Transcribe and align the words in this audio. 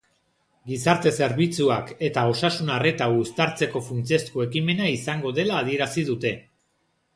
Gizarte-zerbitzuak 0.69 1.91
eta 2.07 2.23
osasun-arreta 2.31 3.09
uztartzeko 3.19 3.83
funtsezko 3.91 4.49
ekimena 4.49 4.91
izango 4.97 5.37
dela 5.43 5.63
adierazi 5.67 6.09
dute. 6.11 6.37